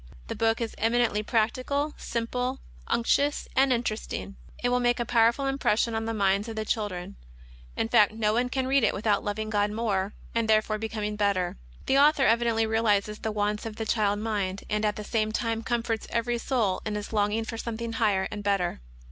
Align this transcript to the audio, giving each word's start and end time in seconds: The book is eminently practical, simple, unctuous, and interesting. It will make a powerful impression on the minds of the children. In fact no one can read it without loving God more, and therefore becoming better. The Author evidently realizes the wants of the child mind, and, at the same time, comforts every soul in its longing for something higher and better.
The 0.29 0.35
book 0.35 0.59
is 0.61 0.73
eminently 0.79 1.21
practical, 1.21 1.93
simple, 1.95 2.57
unctuous, 2.87 3.47
and 3.55 3.71
interesting. 3.71 4.35
It 4.63 4.69
will 4.69 4.79
make 4.79 4.99
a 4.99 5.05
powerful 5.05 5.45
impression 5.45 5.93
on 5.93 6.05
the 6.05 6.11
minds 6.15 6.47
of 6.49 6.55
the 6.55 6.65
children. 6.65 7.17
In 7.77 7.87
fact 7.87 8.11
no 8.11 8.33
one 8.33 8.49
can 8.49 8.65
read 8.65 8.83
it 8.83 8.95
without 8.95 9.23
loving 9.23 9.51
God 9.51 9.69
more, 9.71 10.15
and 10.33 10.47
therefore 10.49 10.79
becoming 10.79 11.17
better. 11.17 11.55
The 11.85 11.99
Author 11.99 12.25
evidently 12.25 12.65
realizes 12.65 13.19
the 13.19 13.31
wants 13.31 13.63
of 13.67 13.75
the 13.75 13.85
child 13.85 14.17
mind, 14.17 14.63
and, 14.71 14.85
at 14.85 14.95
the 14.95 15.03
same 15.03 15.31
time, 15.31 15.61
comforts 15.61 16.07
every 16.09 16.39
soul 16.39 16.81
in 16.83 16.97
its 16.97 17.13
longing 17.13 17.45
for 17.45 17.59
something 17.59 17.93
higher 17.93 18.27
and 18.31 18.41
better. 18.43 18.81